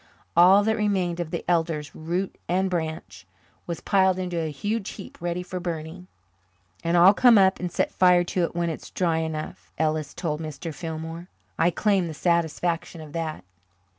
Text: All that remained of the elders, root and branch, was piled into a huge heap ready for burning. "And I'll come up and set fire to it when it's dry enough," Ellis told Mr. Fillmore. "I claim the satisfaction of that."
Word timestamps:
All 0.35 0.63
that 0.63 0.77
remained 0.77 1.19
of 1.19 1.29
the 1.29 1.45
elders, 1.47 1.93
root 1.93 2.35
and 2.49 2.71
branch, 2.71 3.27
was 3.67 3.81
piled 3.81 4.17
into 4.17 4.39
a 4.41 4.49
huge 4.49 4.89
heap 4.93 5.15
ready 5.21 5.43
for 5.43 5.59
burning. 5.59 6.07
"And 6.83 6.97
I'll 6.97 7.13
come 7.13 7.37
up 7.37 7.59
and 7.59 7.71
set 7.71 7.91
fire 7.91 8.23
to 8.23 8.43
it 8.45 8.55
when 8.55 8.71
it's 8.71 8.89
dry 8.89 9.19
enough," 9.19 9.71
Ellis 9.77 10.15
told 10.15 10.41
Mr. 10.41 10.73
Fillmore. 10.73 11.27
"I 11.59 11.69
claim 11.69 12.07
the 12.07 12.15
satisfaction 12.15 12.99
of 12.99 13.13
that." 13.13 13.43